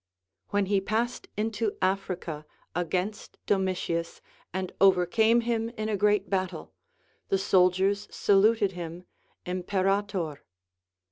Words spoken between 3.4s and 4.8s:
Domitius and